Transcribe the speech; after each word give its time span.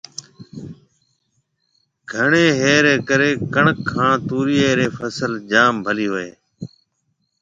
گھڻيَ 2.11 2.45
ھيَََھ 2.59 2.81
رَي 2.85 2.93
ڪرَي 3.07 3.29
ڪڻڪ 3.53 3.77
ھان 3.93 4.13
توريئيَ 4.27 4.69
رِي 4.77 4.87
فصل 4.97 5.31
جام 5.51 5.73
ڀلِي 5.85 6.07
ھوئيَ 6.11 6.29
ھيََََ 6.31 6.35